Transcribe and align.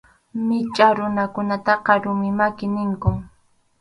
Michʼa 0.47 0.87
runakunataqa 0.97 1.93
rumi 2.03 2.29
maki 2.39 2.65
ninku. 2.75 3.11